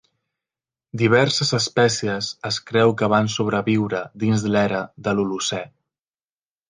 Diverses 1.01 1.51
espècies 1.57 2.29
es 2.51 2.59
creu 2.71 2.95
que 3.01 3.09
van 3.15 3.29
sobreviure 3.35 4.01
dins 4.25 4.47
l'era 4.57 4.81
de 5.09 5.15
l'Holocè. 5.21 5.61